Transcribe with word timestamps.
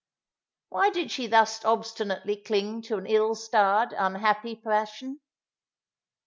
Why 0.69 0.89
did 0.89 1.11
she 1.11 1.27
thus 1.27 1.63
obstinately 1.63 2.35
cling 2.35 2.81
to 2.89 2.97
an 2.97 3.05
ill 3.05 3.35
starred, 3.35 3.93
unhappy 3.93 4.55
passion? 4.55 5.19